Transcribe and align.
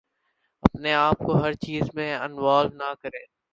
اپنے 0.63 0.93
آپ 0.93 1.17
کو 1.17 1.35
ہر 1.35 1.53
چیز 1.61 1.83
میں 1.93 2.13
انوالو 2.15 2.75
نہ 2.75 2.93
کریں 3.01 3.25